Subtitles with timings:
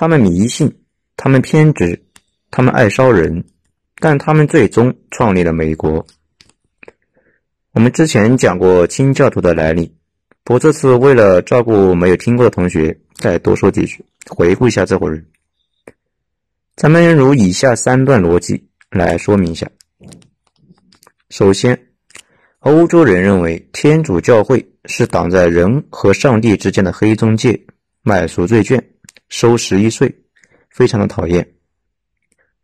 [0.00, 0.78] 他们迷信，
[1.16, 2.04] 他们偏执，
[2.52, 3.42] 他们爱烧人，
[3.96, 6.06] 但他们最终创立了美国。
[7.72, 9.92] 我们之前讲过清教徒的来历，
[10.48, 15.26] 我这次为了照顾没有听过的同学，再多说几句，回顾一下这伙人。
[16.76, 19.68] 咱们如以下三段逻辑来说明一下。
[21.28, 21.76] 首先，
[22.60, 27.60] 欧洲人认为天主教会是挡在人和上帝之间的黑中介，
[28.02, 28.90] 卖赎罪券，
[29.28, 30.22] 收十一税，
[30.70, 31.54] 非常的讨厌。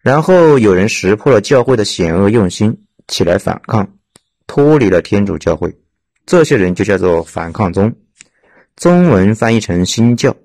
[0.00, 3.96] 然后有人识破了教会的险恶用心，起来反抗。
[4.46, 5.74] 脱离了天主教会，
[6.26, 7.94] 这些人就叫做反抗宗，
[8.76, 10.36] 中文翻译成新教。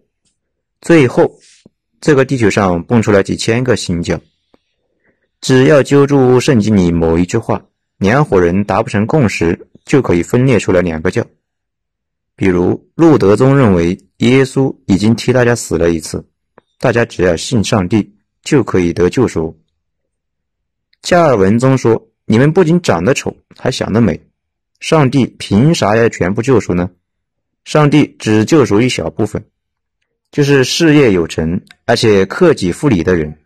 [0.79, 1.39] 最后，
[1.99, 4.21] 这个地球上蹦出来几千个新教，
[5.41, 7.65] 只要揪住圣经里某一句话，
[7.97, 11.25] 两伙人达不成共识，就可以分裂出来两个教。
[12.39, 16.25] 比如路德宗认为耶稣已经替大家死了一次，
[16.79, 19.59] 大家只要信上帝就可以得救赎。
[21.01, 22.05] 加尔文宗说。
[22.31, 24.21] 你们不仅长得丑，还想得美，
[24.79, 26.91] 上帝凭啥要全部救赎呢？
[27.65, 29.45] 上帝只救赎一小部分，
[30.29, 33.39] 就是事业有成而且克己复礼的人。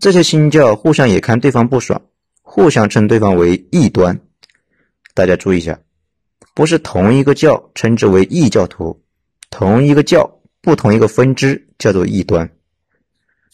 [0.00, 2.00] 这些新教互相也看对方不爽，
[2.40, 4.20] 互相称对方为异端。
[5.12, 5.80] 大家注意一下，
[6.54, 9.02] 不是同一个教称之为异教徒，
[9.50, 12.50] 同一个教不同一个分支叫做异端。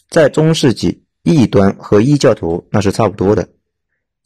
[0.09, 3.49] 在中世纪，异端和异教徒那是差不多的。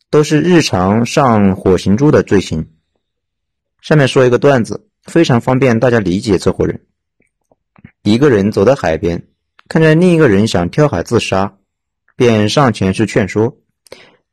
[0.09, 2.69] 都是日常上火刑柱的罪行。
[3.81, 6.85] 下面说一个段子，非常方便大家理解这伙人。
[8.03, 9.27] 一个人走到海边，
[9.67, 11.57] 看见另一个人想跳海自杀，
[12.15, 13.57] 便上前去劝说：“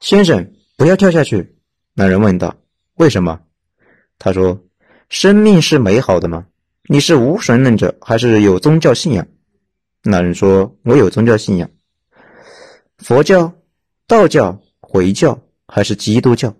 [0.01, 1.57] 先生，不要跳下去。”
[1.97, 2.57] 那人问道
[2.97, 3.41] ：“为什么？”
[4.21, 4.63] 他说
[5.11, 6.47] ：“生命是美好的吗？
[6.85, 9.27] 你是无神论者还是有宗教信仰？”
[10.05, 11.69] 那人说：“我有宗教信仰，
[12.99, 13.53] 佛教、
[14.07, 15.37] 道教、回教。”
[15.73, 16.53] 还是基督教，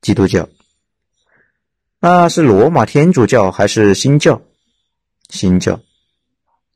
[0.00, 0.48] 基督教，
[2.00, 4.42] 那是罗马天主教还是新教？
[5.28, 5.80] 新教，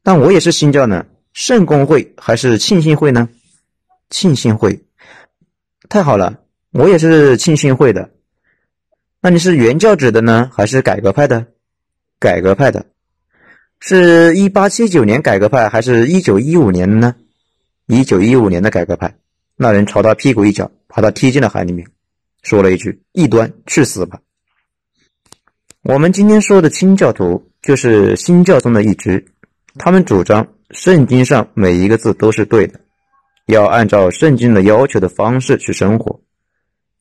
[0.05, 1.05] 但我也是新教呢。
[1.33, 3.29] 圣公会还是庆信会呢？
[4.09, 4.85] 庆信会，
[5.89, 6.39] 太好了，
[6.71, 8.13] 我也是庆信会的。
[9.23, 11.47] 那你是原教旨的呢，还是改革派的？
[12.19, 12.85] 改革派的，
[13.81, 17.15] 是一八七九年改革派，还是一九一五年的呢？
[17.87, 19.17] 一九一五年的改革派。
[19.57, 20.71] 那人朝他屁股一脚。
[20.95, 21.89] 把他踢进了海里面，
[22.43, 24.21] 说了一句：“异端，去死吧！”
[25.85, 29.25] 我们今天说的清教徒就是新教中的一支，
[29.79, 32.79] 他们主张圣经上每一个字都是对的，
[33.47, 36.21] 要按照圣经的要求的方式去生活，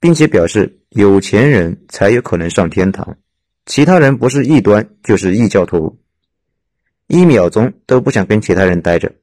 [0.01, 3.17] 并且表示有钱人才有可能上天堂，
[3.65, 5.97] 其他人不是异端就是异教徒，
[7.07, 9.13] 一秒钟都不想跟其他人待着。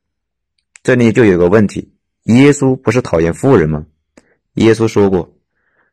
[0.83, 3.84] 这里就有个问题：耶稣不是讨厌富人吗？
[4.55, 5.37] 耶稣说过：“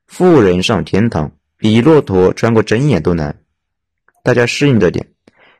[0.07, 3.39] 富人上天堂比骆驼穿过针眼都难。”
[4.23, 5.07] 大家适应这点。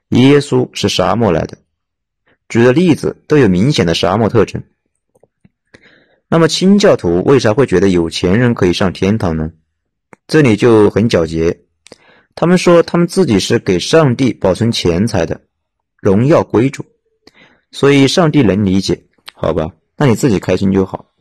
[0.09, 1.58] 耶稣是沙漠来的，
[2.47, 4.64] 举的例子都有明显的沙漠特征。
[6.28, 9.52] 那么清教徒为啥会觉得有钱人可以上天堂呢？
[10.28, 11.59] 这里就很狡黠。
[12.34, 15.41] 他们说他们自己是给上帝保存钱财的，
[16.02, 16.85] 荣耀归主，
[17.72, 19.03] 所以上帝能理解。
[19.34, 21.12] 好吧，那你自己开心就好。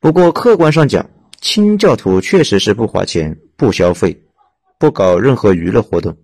[0.00, 1.08] 不过客观上讲，
[1.40, 4.24] 清教徒确实是不花钱、不消费、
[4.78, 6.16] 不搞任何娱乐活动，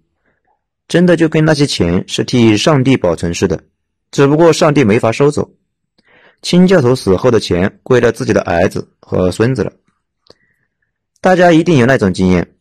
[0.89, 3.63] 真的就跟那些钱是替上帝保存似的。
[4.11, 5.53] 只不过上帝没法收走，
[6.43, 9.73] 清教徒死后的钱归了自己的儿子和孙子了。
[11.21, 12.55] 大家一定有那种经验，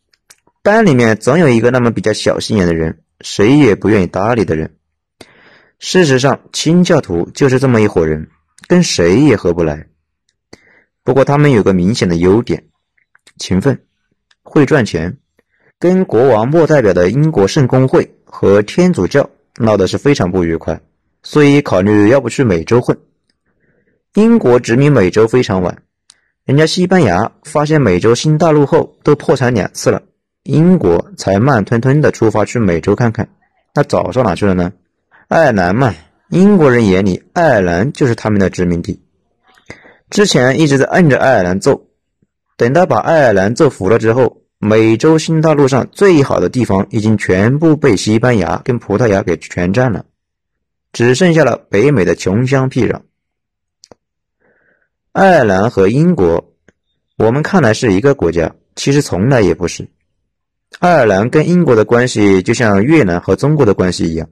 [0.62, 4.76] 班里面总有一个那么比较小心眼的人，谁也不愿意搭理的人。
[5.78, 8.28] 事实上，清教徒就是这么一伙人，
[8.68, 9.86] 跟谁也合不来。
[11.02, 12.64] 不过他们有个明显的优点：
[13.38, 13.80] 勤奋，
[14.42, 15.16] 会赚钱，
[15.78, 20.78] 跟国王莫代表的英国圣公会和天主教闹得是非常不愉快，
[21.22, 22.98] 所以考虑要不去美洲混。
[24.14, 25.82] 英国殖民美洲非常晚，
[26.44, 30.02] 人家西班牙发现美洲新大陆后都破产两次了，
[30.42, 33.28] 英国才慢吞吞的出发去美洲看看。
[33.72, 34.72] 那早上哪去了呢？
[35.28, 35.94] 爱尔兰嘛，
[36.28, 39.00] 英国人眼里爱尔兰就是他们的殖民地。
[40.10, 41.86] 之前一直在摁着爱尔兰揍，
[42.56, 50.04] 等到把爱尔兰揍服了之后，美洲新大陆上最好的地方已经全部被西班牙跟葡萄牙给全占了，
[50.92, 53.02] 只剩下了北美的穷乡僻壤。
[55.12, 56.52] 爱尔兰和英国，
[57.16, 59.88] 我们看来是一个国家，其实从来也不是。
[60.78, 64.28] 爱尔兰跟英国的关系就像越南和中国的关系一样，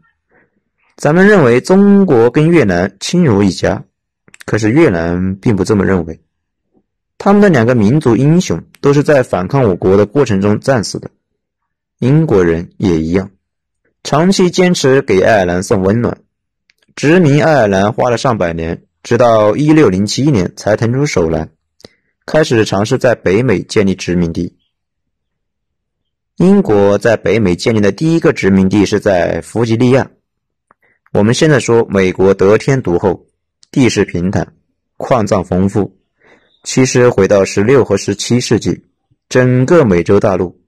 [0.96, 3.82] 咱们认为中国跟越南亲如一家，
[4.46, 6.20] 可是越南并不这么认为。
[7.18, 11.10] 他们的两个民族英雄都是在反抗我国的过程中战死的。
[11.98, 13.32] 英国人也一样，
[14.04, 16.18] 长期坚持给爱尔兰送温暖，
[16.94, 21.48] 殖民爱尔兰花了上百年，直到一六零七年才腾出手来，
[22.26, 24.58] 开始尝试在北美建立殖民地。
[26.36, 30.10] 英国在北美建立的第一个殖民地是在弗吉尼亚。
[31.10, 33.24] 我们现在说美国得天独厚，
[33.70, 34.52] 地势平坦，
[34.98, 35.96] 矿藏丰富。
[36.62, 38.84] 其实回到十六和十七世纪，
[39.30, 40.60] 整个美洲大陆，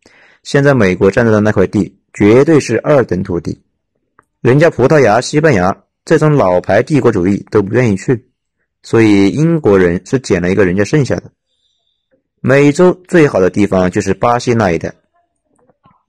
[0.44, 3.60] 现在美国占着的那块地绝对是二等土地，
[4.40, 8.28] 人家葡萄牙、西班牙这种老牌帝国主义都不愿意去，
[8.82, 11.30] 所以英国人是捡了一个人家剩下的。
[12.40, 14.94] 美洲最好的地方就是巴西那一带。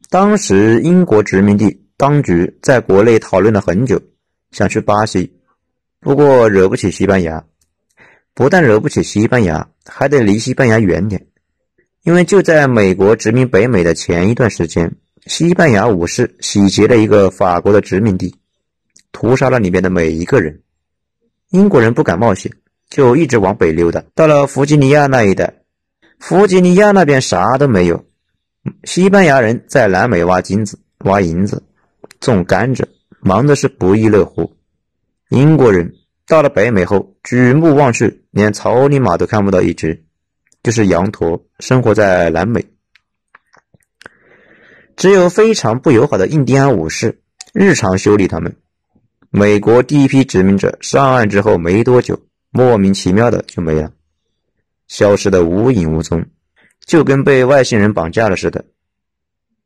[0.09, 4.01] 当时英国殖民地当局在国内讨论了很久，
[4.51, 5.33] 想去巴西，
[5.99, 7.43] 不过惹不起西班牙。
[8.33, 11.27] 不但惹不起西班牙，还得离西班牙远点。
[12.03, 14.95] 因为就在美国殖民北美的前一段时间，
[15.25, 18.33] 西班牙武士洗劫了一个法国的殖民地，
[19.11, 20.61] 屠杀了里面的每一个人。
[21.49, 22.51] 英国人不敢冒险，
[22.91, 25.63] 就一直往北溜达，到了弗吉尼亚那一带。
[26.19, 28.05] 弗吉尼亚那边啥都没有。
[28.83, 31.63] 西班牙人在南美挖金子、挖银子、
[32.19, 32.83] 种甘蔗，
[33.21, 34.53] 忙的是不亦乐乎。
[35.29, 35.95] 英国人
[36.27, 40.03] 到了北美后，举目望去，连草泥马都看不到一只，
[40.61, 42.65] 就是羊驼生活在南美。
[44.97, 47.21] 只有非常不友好的印第安武士
[47.53, 48.53] 日常修理他们。
[49.29, 52.19] 美国第一批殖民者上岸之后没多久，
[52.51, 53.91] 莫名其妙的就没了，
[54.87, 56.25] 消失的无影无踪。
[56.85, 58.65] 就跟被外星人绑架了似的。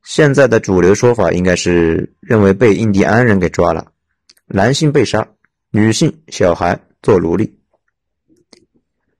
[0.03, 3.91] 现在的主流说法应该是认为被印第安人给抓了，
[4.45, 5.27] 男性被杀，
[5.71, 7.57] 女性、小孩做奴隶。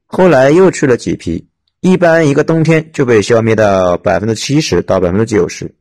[0.06, 1.48] 后来又去了几批，
[1.80, 5.74] 一般一个冬天就被消灭到百分之七十到百分之九十。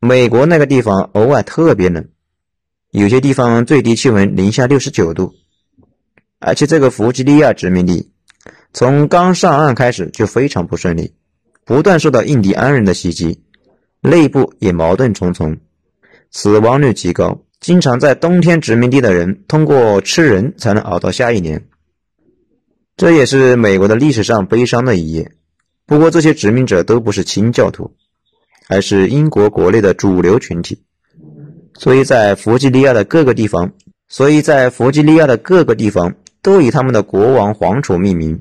[0.00, 2.08] 美国那个地方偶尔特别冷，
[2.90, 5.34] 有些地方最低气温零下六十九度，
[6.38, 8.10] 而且这个弗吉尼亚殖民地
[8.72, 11.14] 从刚上岸开始就非常不顺利。
[11.64, 13.40] 不断受到印第安人的袭击，
[14.00, 15.56] 内部也矛盾重重，
[16.30, 17.40] 死亡率极高。
[17.58, 21.66] 经常在冬天殖民地的人通过吃人才能熬到下一年，
[22.96, 25.32] 这也是美国的历史上悲伤的一页。
[25.86, 27.96] 不过这些殖民者都不是清教徒，
[28.68, 30.84] 而是英国国内的主流群体，
[31.74, 33.72] 所以在弗吉尼亚的各个地方，
[34.08, 36.14] 所以在弗吉尼亚的各个地方
[36.46, 38.40] 都以他们的国王皇储命名，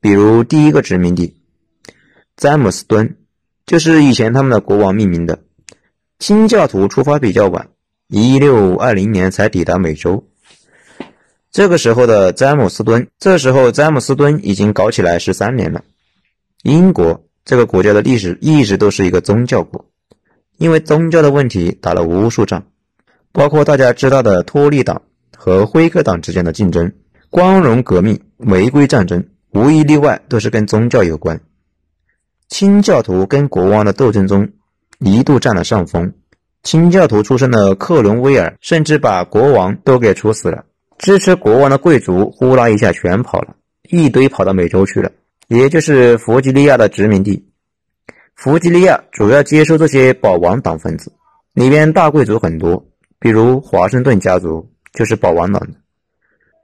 [0.00, 1.34] 比如第一个殖民地。
[2.36, 3.16] 詹姆斯敦
[3.66, 5.40] 就是以前他们的国王命名的。
[6.20, 7.70] 清教徒出发比较晚，
[8.06, 10.28] 一六二零年才抵达美洲。
[11.50, 15.82] 这个时候的詹姆斯敦，这时候詹姆斯敦已经搞起来十三年了。
[16.62, 19.86] 英国这个国家的历史一直都是一个宗教国，
[20.56, 22.62] 因为宗教的问题打了无数仗，
[23.32, 25.02] 包括大家知道的托利党
[25.36, 26.92] 和辉格党之间的竞争、
[27.30, 31.40] 光荣革命、玫瑰战争，无一例外都是跟宗教有关。
[32.48, 34.48] 清教徒跟国王的斗争中，
[34.98, 36.12] 一度占了上风。
[36.64, 40.64] 清教徒出身的克伦威尔甚至把国王都给处死了。
[40.98, 43.54] 支持国王的贵族呼啦一下全跑了，
[43.88, 45.12] 一堆跑到美洲去了，
[45.46, 47.48] 也就是弗吉尼亚的殖民地。
[48.34, 51.12] 弗吉尼亚主要接收这些保王党分子，
[51.54, 52.84] 里边大贵族很多，
[53.20, 55.78] 比如华盛顿家族就是保王党的。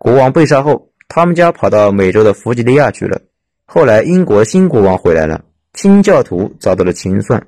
[0.07, 3.21] 国王被杀后，他们家跑到美洲的弗吉尼亚去了。
[3.65, 5.43] 后来英国新国王回来了。
[5.73, 7.45] 清教徒遭到了清算，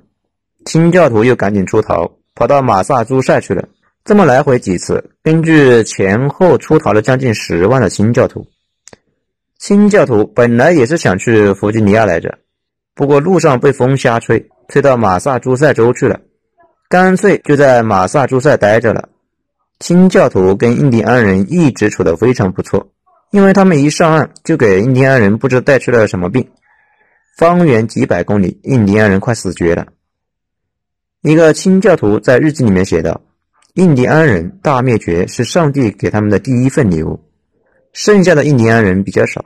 [0.64, 3.68] 清教徒又赶紧出逃，跑到马萨诸塞去了。
[4.04, 8.44] 这么来回几次，根据前后出逃了将近十万的清教徒。
[9.60, 12.38] 清教徒本来也是想去弗吉尼亚来着，
[12.96, 16.18] 不过路上被风瞎吹，吹到马萨诸塞州去了，
[16.88, 19.08] 干脆就在马萨诸塞待着了。
[19.78, 22.90] 清教徒跟印第安人一直处得非常不错，
[23.30, 26.48] 因为他们一上岸就给印第安人不知带去了什么病。
[27.36, 29.86] 方圆几百公里，印第安人快死绝了。
[31.22, 33.20] 一个清教徒在日记里面写道
[33.74, 37.20] ：“印第安人大灭绝是上帝给他们的第一份礼物。
[37.92, 39.44] 剩下的印第安人比较少，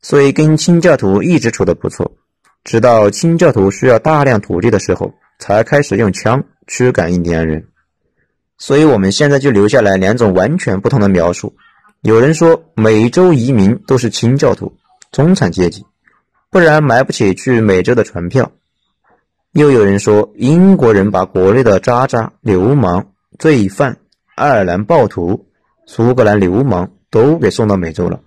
[0.00, 2.16] 所以跟清教徒一直处得不错。
[2.62, 7.66] 直到清教徒需要大量土地的时候，才开始用枪驱赶印第安人。
[8.62, 11.52] 所以我们现在就留下来两种完全不同的描述：
[12.02, 14.72] 有人说美洲移民都是清教徒，
[15.10, 15.84] 中产阶级。”
[16.48, 18.52] 不然买不起去美洲的船票。
[19.52, 23.96] 又有人说，英国人把国内的渣渣、流氓、罪犯、
[24.36, 25.46] 爱尔兰暴徒
[25.86, 28.20] 苏格兰流氓都给送到美洲了。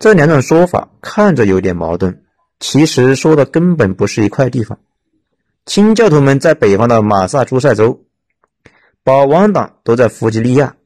[0.00, 2.22] 这两种说法看着有点矛盾，
[2.58, 4.80] 其实说的根本不是一块地方。
[5.64, 8.00] 清教徒们在北方的马萨诸塞州，
[9.04, 10.76] 保王党都在弗吉利亚。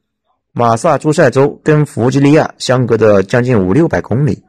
[0.51, 4.43] 马萨诸塞州跟弗吉利亚相隔着将近五六百公里，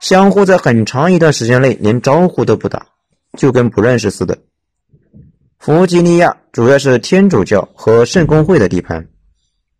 [0.00, 2.88] 相互在很长一段时间内连招呼都不打，
[3.36, 4.38] 就跟不认识似的。
[5.60, 9.08] 弗吉尼亚主要是天主教和圣公会的地盘，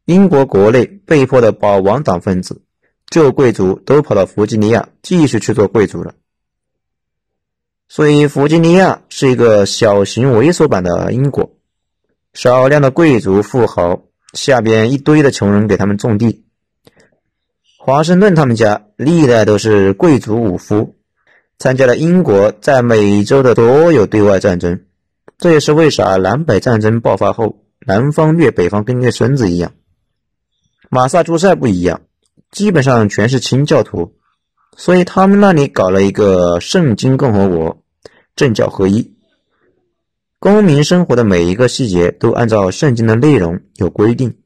[0.05, 2.63] 英国国内被迫的保王党分子、
[3.11, 6.15] 旧贵族都跑到弗吉尼亚继续去做贵族了。
[7.89, 11.58] 所以，弗吉尼亚是一个小型猥琐版的英国，
[12.33, 16.45] 少量的贵族富豪，下边一堆的穷人给他们种地。
[17.77, 20.97] 华盛顿他们家历代都是贵族武夫，
[21.59, 24.81] 参加了英国在美洲的所有对外战争。
[25.39, 29.73] 这也是为啥南北战争爆发后，南方虐北方跟虐孙子一样。
[30.91, 32.03] 马萨诸塞不一样，
[32.51, 34.15] 基本上全是清教徒，
[34.77, 37.83] 所以他们那里搞了一个圣经共和国，
[38.37, 39.15] 政教合一，
[40.39, 44.39] 公民生活的每一个细节都按照圣经的内容有规定。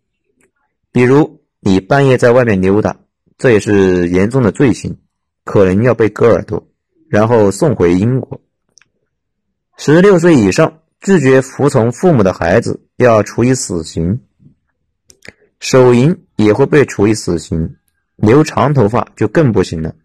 [0.90, 2.96] 比如你半夜在外面溜达，
[3.38, 4.99] 这也是严重的罪行，
[5.44, 6.68] 可能要被割耳朵，
[7.08, 8.40] 然后送回英国。
[9.76, 10.78] 十六岁以上。
[11.04, 14.20] 拒绝服从父母的孩子要处以死刑，
[15.58, 17.75] 手淫也会被处以死刑，
[18.14, 19.96] 留长头发就更不行了。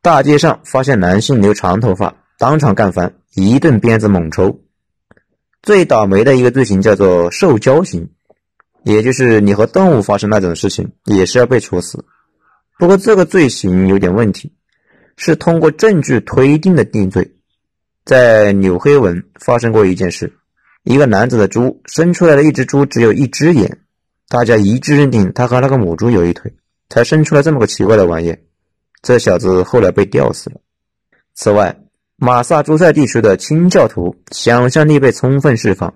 [0.00, 4.60] 大街上发现男性留长头发，当场干翻，一顿鞭子猛抽。
[5.66, 8.08] 最倒霉的一个罪行叫做受交刑，
[8.84, 12.04] 也就是你和动物发生那种事情，也是要被处死。
[12.78, 14.52] 不过这个罪行有点问题，
[15.16, 17.34] 是通过证据推定的定罪。
[18.04, 20.32] 在纽黑文发生过一件事，
[20.84, 23.80] 一个男子的猪生出来的一只猪只有一只眼，
[24.28, 26.54] 大家一致认定他和那个母猪有一腿，
[26.88, 28.36] 才生出来这么个奇怪的玩意。
[29.02, 30.60] 这小子后来被吊死了。
[31.34, 31.76] 此外，
[32.18, 35.92] 马萨诸塞地区的清教徒想象力被充分释放，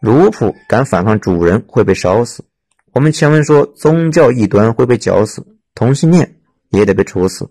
[0.00, 2.44] 奴仆敢反抗主人会被烧死。
[2.92, 5.44] 我们前文说宗教异端会被绞死，
[5.74, 6.36] 同性恋
[6.70, 7.50] 也得被处死。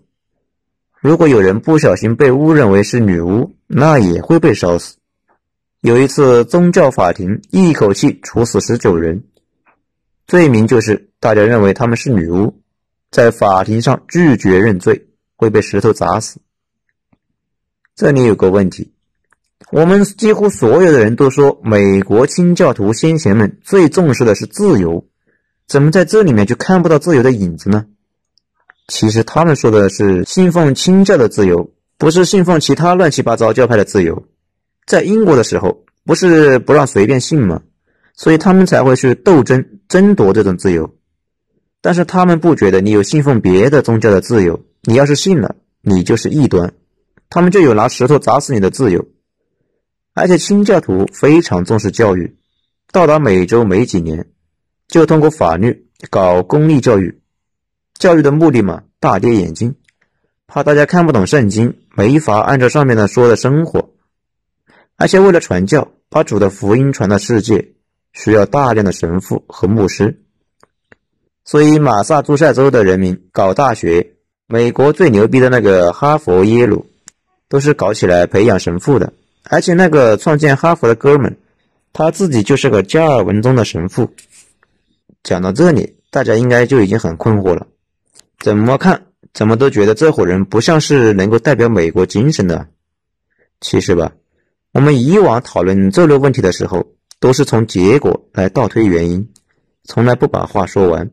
[0.98, 4.96] 如果有人不小心被误认为是女巫，那也会被烧死。
[5.82, 9.24] 有一次，宗教法庭一口气处死十九人，
[10.26, 12.62] 罪名就是大家认为他们是女巫，
[13.10, 16.40] 在法庭上拒绝认罪，会被石头砸死。
[17.94, 18.92] 这里有个问题，
[19.70, 25.06] 我们几乎所有的人都说美国清教徒先贤们最重视的是自由，
[25.68, 27.84] 怎么在这里面就看不到自由的影子呢？
[28.88, 34.26] 其实他们说的是信奉清教的自由，不是信奉其他乱七八糟教派的自由。
[34.86, 37.62] 在英国的时候，不是不让随便信吗？
[38.14, 40.94] 所以他们才会去斗争争夺这种自由。
[41.80, 46.74] 但是他们不觉得你有信奉别的宗教的自由，你要是信了，你就是异端，
[47.34, 49.02] 他们就有拿石头砸死你的自由。
[50.12, 52.36] 而且清教徒非常重视教育，
[52.92, 54.28] 到达美洲没几年，
[54.86, 57.22] 就通过法律搞公立教育。
[57.94, 59.74] 教育的目的嘛，大跌眼镜，
[60.46, 63.94] 怕大家看不懂圣经，没法按照上面的说的生活，
[64.96, 67.72] 而且为了传教，把主的福音传到世界，
[68.12, 70.22] 需要大量的神父和牧师。
[71.46, 76.91] 所以马萨诸塞州的人民搞大学，美国最牛逼的那个哈佛、耶鲁，
[77.52, 79.12] 都是搞起来培养神父的。
[79.42, 81.36] 而且那个创建哈佛的哥们，
[81.92, 84.10] 他自己就是个加尔文宗的神父。
[85.22, 87.66] 讲到这里，大家应该就已经很困惑了。
[88.40, 89.02] 怎么看，
[89.34, 92.68] 怎么都觉得这伙人不像是能够代表美国精神的。
[93.60, 94.12] 其实吧，
[94.72, 96.86] 我们以往讨论这类问题的时候，
[97.20, 99.28] 都是从结果来倒推原因，
[99.84, 101.10] 从来不把话说完。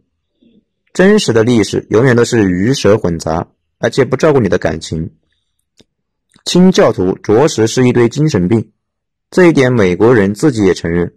[0.93, 5.11] 真实的历史永远都是鱼蛇混杂，而且不照顾你的感情。
[6.49, 8.71] 清教徒着实是一堆精神病，
[9.29, 11.13] 这一点美国人自己也承认。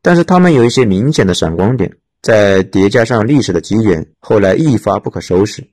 [0.00, 1.98] 但是他们有一些明显的闪光点。
[2.22, 5.68] 在叠加上历史的机缘，后来一发不可收拾。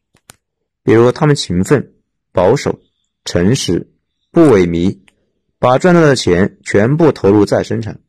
[0.84, 1.94] 比如他们勤奋、
[2.34, 2.80] 保守、
[3.24, 3.88] 诚实、
[4.30, 4.98] 不萎靡，
[5.58, 8.02] 把赚到的钱全部投入再生产，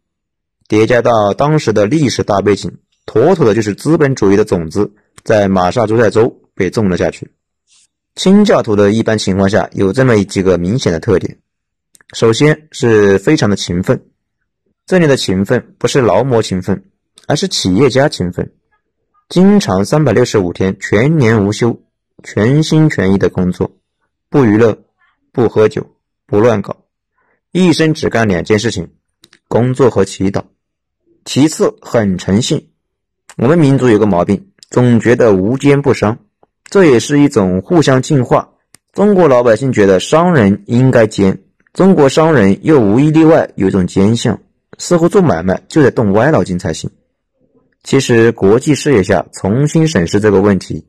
[0.67, 7.31] 叠加到当时的历史大背景，妥妥的就是资本主义的种子在马萨诸塞州被种了下去。
[8.15, 11.39] 清教徒的一般情况下有这么几个明显的特点：
[12.13, 14.05] 首先是非常的勤奋，
[14.87, 16.85] 这里的勤奋不是劳模勤奋。
[17.27, 18.51] 而是企业家勤奋，
[19.29, 21.81] 经常三百六十五天全年无休，
[22.25, 23.71] 全心全意的工作，
[24.29, 24.77] 不娱乐，
[25.31, 25.95] 不喝酒，
[26.27, 26.85] 不乱搞，
[27.53, 28.89] 一生只干两件事情：
[29.47, 30.43] 工作和祈祷。
[31.25, 32.71] 其次，很诚信，
[33.37, 36.19] 我们民族有个毛病，总觉得无奸不商，
[36.71, 38.49] 这也是一种互相进化。
[38.93, 41.37] 中国老百姓觉得商人应该奸，
[41.73, 44.41] 中国商人又无一例外有一种奸相，
[44.79, 46.89] 似乎做买卖就得动歪脑筋才行。
[47.83, 50.87] 其实国际视野下重新审视这个问题，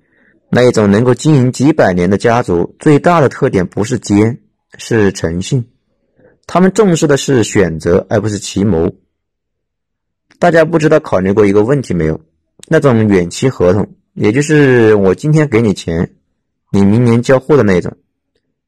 [0.49, 4.37] 那一种能够经营几百年的家族，最大的特点不是奸，
[4.77, 5.65] 是诚信。
[6.45, 8.91] 他们重视的是选择，而不是奇谋。
[10.37, 12.19] 大家不知道考虑过一个问题没有？
[12.67, 16.15] 那种远期合同，也就是我今天给你钱，
[16.71, 17.95] 你明年交货的那种，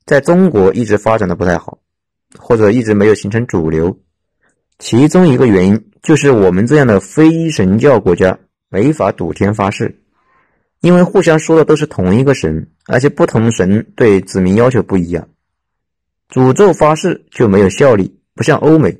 [0.05, 1.79] 在中国一直发展的不太好，
[2.37, 3.99] 或者一直没有形成主流。
[4.79, 10.01] 其中一个原因就是我们这样的非神教国家没法赌天发誓，
[10.81, 15.27] 因为互相说的都是同一个神，而且不同神对子民要求不一样，
[16.29, 18.19] 诅咒发誓就没有效力。
[18.35, 18.97] 不像欧美，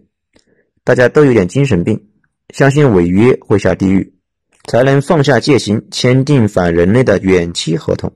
[0.83, 1.99] 大家都有点精神病，
[2.49, 4.12] 相信违约会下地狱。
[4.65, 8.13] 才能放下戒心，签订反人类的远期合同。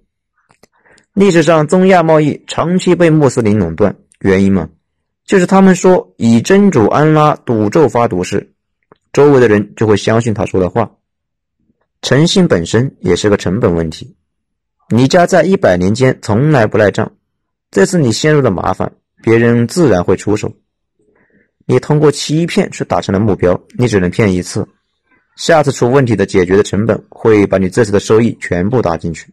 [1.14, 4.70] 历史上，中亚贸易长期被穆斯林垄断，原因嘛，
[5.26, 8.54] 就是他们说以真主安拉赌咒发毒誓，
[9.12, 10.92] 周围的人就会相信他说的话。
[12.02, 14.16] 诚信本身也是个成本问题。
[14.90, 17.12] 你家在一百年间从来不赖账，
[17.72, 20.54] 这次你陷入了麻烦，别人自然会出手。
[21.66, 24.68] 你通过欺骗去达成了目标，你只能骗一次。
[25.38, 29.32] 下次出问题的解决的成本会把你这次的收益全部搭进去。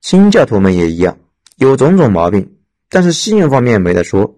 [0.00, 1.16] 新教徒们也一样，
[1.58, 2.56] 有种种毛病，
[2.90, 4.36] 但是信用方面没得说。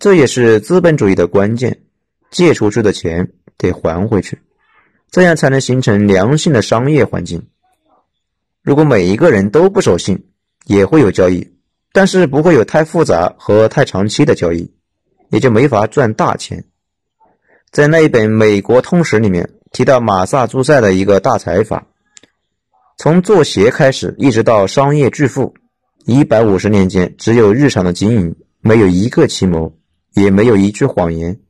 [0.00, 1.78] 这也是资本主义的关键，
[2.32, 4.36] 借出去的钱得还回去，
[5.12, 7.40] 这样才能形成良性的商业环境。
[8.62, 10.26] 如果每一个人都不守信，
[10.66, 11.48] 也会有交易，
[11.92, 14.74] 但是不会有太复杂和太长期的交易，
[15.30, 16.64] 也就没法赚大钱。
[17.70, 19.48] 在那一本《美国通史》里面。
[19.74, 21.84] 提到马萨诸塞的一个大财阀，
[22.96, 25.52] 从做鞋开始，一直到商业巨富，
[26.06, 29.76] 一百五十年间，只有日常的经营，没有一个奇谋，
[30.14, 31.40] 也没有一句谎言，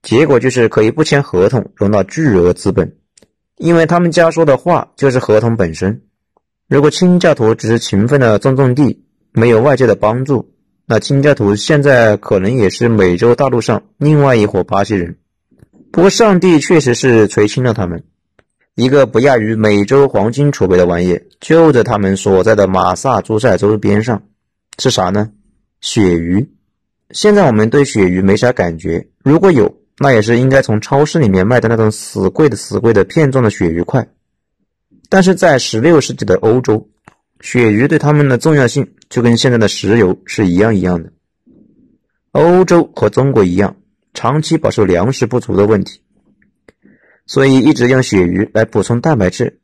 [0.00, 2.98] 结果就是可以不签合同融到巨额资本，
[3.56, 6.02] 因为他们家说的话就是合同本身。
[6.68, 10.52] 如果清教徒只是勤奋的种种地，没有外界的帮助，
[10.86, 15.16] 那清教徒现在可能也是美洲大陆上另外一伙巴西人。
[15.96, 18.04] 不过，上帝确实是垂青了他们。
[18.74, 24.22] 一个不亚于美洲黄金储备的玩意，就在他们所在的马萨诸塞州边上，
[24.78, 25.30] 是啥呢？
[25.80, 26.50] 鳕鱼。
[27.12, 34.06] 现在我们对鳕鱼没啥感觉，如果有，那也是应该从超市里面卖的那种死贵的、死贵的片状的鳕鱼块。
[35.08, 36.90] 但是在16世纪的欧洲，
[37.40, 41.10] 鳕鱼对他们的重要性就跟现在的石油是一样一样的。
[42.32, 43.76] 欧洲和中国一样。
[44.16, 46.00] 长期饱受粮食不足的问题，
[47.26, 49.60] 所以一直用鳕鱼来补充蛋白质。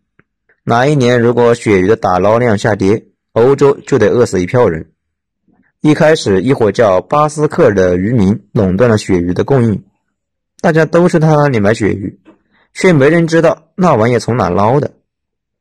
[0.63, 4.91] 哪一年如果鳕鱼的打捞量下跌，欧洲就得饿死一票人。
[5.81, 9.83] 一开始，一伙叫巴斯克的渔民垄断了鳕鱼的供应，
[10.61, 12.21] 大家都去他那里买鳕鱼，
[12.75, 14.93] 却没人知道那玩意从哪捞的。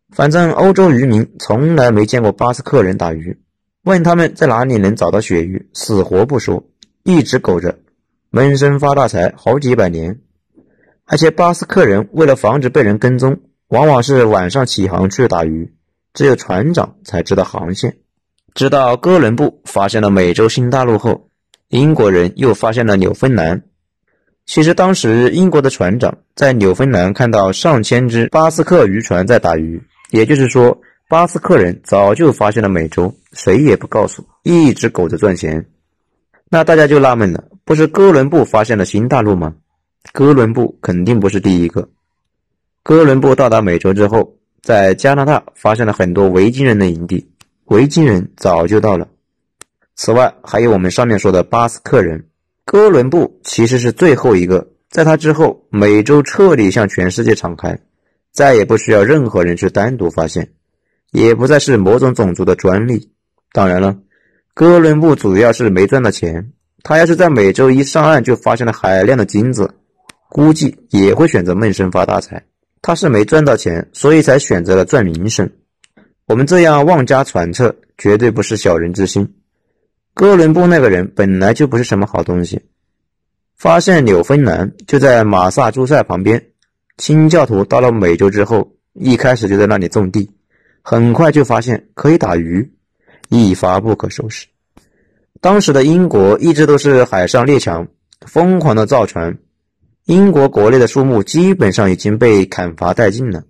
[0.09, 3.39] 反正欧洲渔民从来没见过巴斯克人打鱼，
[3.83, 6.67] 问他们在哪里能找到鳕鱼，死活不说，
[7.03, 7.79] 一直苟着。
[8.33, 10.21] 闷声发大财好几百年，
[11.03, 15.73] 而且巴斯克人为了防止被人跟踪，往往是晚上起航去打鱼，
[16.13, 17.97] 只有船长才知道航线。
[18.53, 21.27] 直到哥伦布发现了美洲新大陆后，
[21.67, 23.63] 英国人又发现了纽芬兰。
[24.45, 35.65] 其实当时英国的船长在纽芬兰看到上千只巴斯克渔船在打鱼，也就是说，巴斯克人早就发现了美洲，谁也不告诉，一直苟着赚钱。
[36.49, 37.43] 那大家就纳闷了。
[37.63, 39.55] 不是哥伦布发现了新大陆吗？
[40.11, 41.89] 哥伦布肯定不是第一个。
[42.83, 47.29] 哥伦布到达美洲之后，在加拿大发现了很多维京人的营地，
[47.65, 49.07] 维京人早就到了。
[49.95, 52.25] 此外，还有我们上面说的巴斯克人。
[52.65, 57.79] 哥伦布其实是最后一个，在他之后，美洲彻底向全世界敞开，
[58.31, 60.51] 再也不需要任何人去单独发现，
[61.11, 63.11] 也不再是某种种族的专利。
[63.51, 63.99] 当然了，
[64.55, 66.53] 哥伦布主要是没赚到钱。
[66.83, 69.73] 他要是在美洲一上岸就发现了海量的金子，
[70.29, 72.43] 估计也会选择闷声发大财。
[72.81, 75.49] 他是没赚到钱，所以才选择了赚名声。
[76.25, 79.35] 我们这样妄加揣测，绝对不是小人之心。
[80.13, 82.61] 哥伦布那个人本来就不是什么好东西。
[83.57, 86.43] 发现纽芬兰就在马萨诸塞旁边，
[86.97, 90.31] 清教徒到了美洲之后，一开始就在那里种地，
[90.81, 92.73] 很快就发现可以打鱼，
[93.29, 94.47] 一发不可收拾。
[95.41, 97.87] 当时的英国一直都是海上列强，
[98.27, 99.39] 疯狂的造船，
[100.05, 103.43] 英国国内的树木基本上已经被砍伐殆尽了。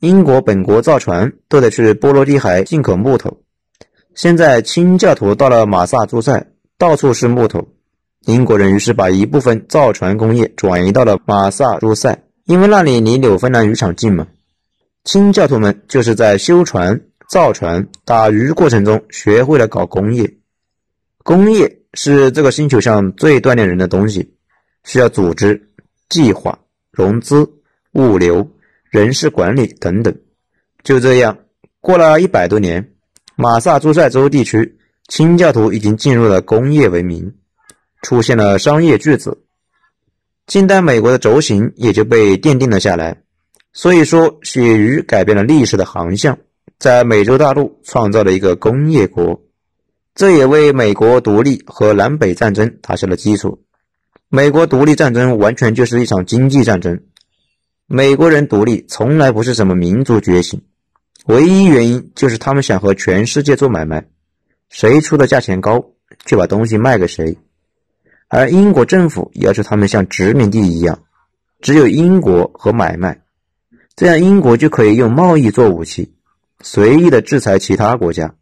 [0.00, 3.38] 英国本国造船都得去波罗的海进口木头。
[4.16, 7.68] 现在清教徒到了马萨诸塞，到处是木头。
[8.26, 14.26] 英国人于是把一部分造船工业转移到了马萨诸塞，因为那里离纽芬兰渔场近嘛。
[15.04, 20.34] 清教徒们就是在修船、造船、打鱼过程中学会了搞工业。
[21.24, 24.34] 工业是这个星球上最锻炼人的东西，
[24.84, 25.70] 需要组织、
[26.10, 26.58] 计划、
[26.90, 27.50] 融资、
[27.92, 28.46] 物流、
[28.90, 30.14] 人事管理等等。
[30.82, 31.38] 就这样，
[31.80, 32.90] 过了一百多年。
[33.36, 37.34] 马萨诸塞州地区，清教徒已经进入了工业文明，
[38.02, 39.42] 出现了商业巨子。
[40.46, 43.22] 近代美国的轴心也就被奠定了下来。
[43.72, 46.38] 所以说，鳕鱼改变了历史的航向，
[46.78, 49.40] 在美洲大陆创造了一个工业国，
[50.14, 53.64] 这也为美国独立和南北战争打下了基础。
[54.28, 57.00] 美国独立战争完全就是一场经济战争，
[57.86, 60.62] 美国人独立从来不是什么民族觉醒。
[61.26, 64.06] 唯一原因就是他们想和全世界做买卖，
[64.68, 65.84] 谁出的价钱高，
[66.24, 67.36] 就把东西卖给谁。
[68.28, 71.02] 而英国政府要求他们像殖民地一样，
[71.60, 73.22] 只有英国和买卖，
[73.96, 76.14] 这样英国就可以用贸易做武器，
[76.60, 78.34] 随意的制裁其他国家。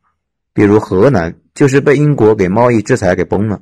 [0.55, 3.61] 比如河南就是被英国给贸易制裁给崩了。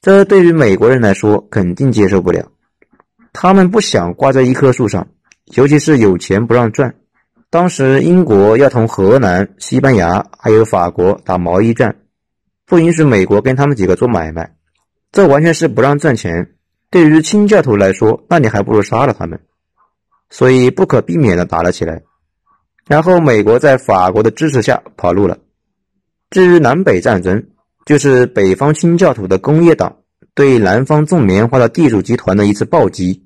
[0.00, 2.50] 这对于美国人来说肯定接受不了，
[3.32, 5.06] 他们不想挂在一棵树上，
[5.54, 6.94] 尤其是有钱不让赚。
[7.50, 11.94] 当时英国要同荷兰、西班牙还有法国打贸易战，
[12.66, 14.54] 不允许美国跟他们几个做买卖，
[15.12, 16.54] 这完全是不让赚钱。
[16.90, 19.38] 对于清教徒来说，那你还不如杀了他们，
[20.30, 22.02] 所以不可避免的打了起来。
[22.86, 25.38] 然后美国在法国的支持下跑路了。
[26.32, 27.46] 至于南北战争，
[27.86, 29.98] 就是北方清教徒的工业党
[30.34, 33.22] 对南方种棉花的地主集团的一次暴击，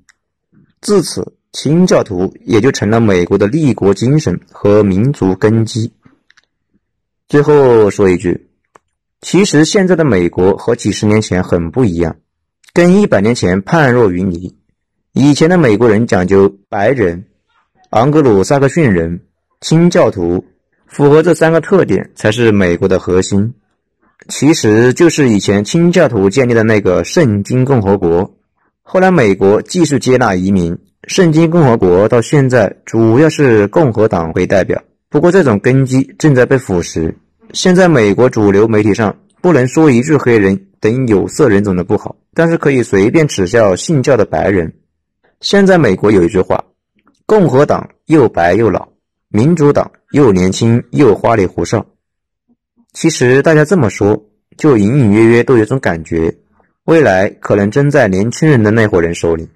[0.81, 1.33] 自此。
[1.53, 5.91] 清教徒也就成了美国的立国精神和民族根基。
[7.27, 8.49] 最后说一句，
[9.21, 12.17] 其实现在的美国和几十年前很不一样，
[12.73, 14.55] 跟一百年前判若云泥。
[15.13, 17.25] 以前的美国人讲究白人、
[17.89, 19.21] 昂格鲁萨克逊人、
[19.61, 20.45] 清教徒，
[20.87, 23.53] 符合这三个特点才是美国的核心。
[24.27, 28.33] 其实就是以前清教徒建立的那个圣经共和国。
[28.81, 30.77] 后来美国继续接纳移民。
[31.07, 37.13] 圣经共和国到现在主要是共和党为代表，不过这种根基正在被腐蚀。
[37.53, 44.73] 现在美国主流媒体上不能说一句黑人等有色人种的不好，但是可以随便耻笑信教的白人。
[45.39, 46.61] 现在美国有一句话：
[47.25, 48.89] 共和党又白又老，
[49.29, 51.85] 民主党又年轻又花里胡哨。
[52.93, 54.23] 其实大家这么说，
[54.57, 56.33] 就隐隐约约都有种感觉，
[56.85, 59.49] 未来可能真在年轻人的那伙人手里。